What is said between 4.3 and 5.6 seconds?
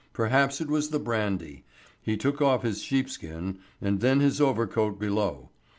overcoat below.